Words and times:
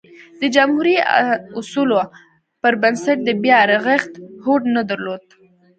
د 0.41 0.43
جمهوري 0.55 0.95
اصولو 1.59 1.97
پربنسټ 2.61 3.17
د 3.23 3.29
بیا 3.43 3.59
رغښت 3.71 4.11
هوډ 4.43 4.61
نه 4.75 4.81
درلود. 4.89 5.23